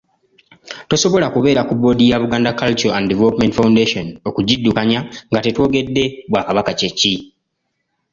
Tosobola 0.89 1.27
kubeera 1.35 1.61
ku 1.67 1.73
boodi 1.81 2.05
ya 2.11 2.21
Buganda 2.23 2.57
Cultural 2.59 2.95
And 2.97 3.07
Development 3.13 3.53
Foundation 3.59 4.07
okugiddukanya 4.29 4.99
nga 5.29 5.39
tetwogedde 5.45 6.03
bwakabaka 6.29 6.71
kye 6.79 6.89
ki. 6.99 7.13